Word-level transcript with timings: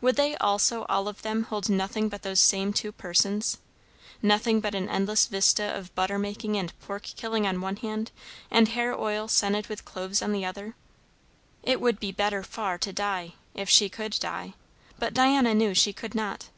Would 0.00 0.14
they 0.14 0.36
also, 0.36 0.86
all 0.88 1.08
of 1.08 1.22
them, 1.22 1.42
hold 1.42 1.68
nothing 1.68 2.08
but 2.08 2.22
those 2.22 2.38
same 2.38 2.72
two 2.72 2.92
persons? 2.92 3.58
Nothing 4.22 4.60
but 4.60 4.76
an 4.76 4.88
endless 4.88 5.26
vista 5.26 5.64
of 5.76 5.92
butter 5.96 6.20
making 6.20 6.56
and 6.56 6.72
pork 6.78 7.02
killing 7.16 7.48
on 7.48 7.60
one 7.60 7.74
hand, 7.74 8.12
and 8.48 8.68
hair 8.68 8.94
oil 8.96 9.26
scented 9.26 9.66
with 9.66 9.84
cloves 9.84 10.22
on 10.22 10.30
the 10.30 10.44
other? 10.44 10.76
It 11.64 11.80
would 11.80 11.98
be 11.98 12.12
better 12.12 12.44
far 12.44 12.78
to 12.78 12.92
die, 12.92 13.34
if 13.54 13.68
she 13.68 13.88
could 13.88 14.12
die; 14.20 14.54
but 15.00 15.14
Diana 15.14 15.52
knew 15.52 15.74
she 15.74 15.92
could 15.92 16.14
not. 16.14 16.48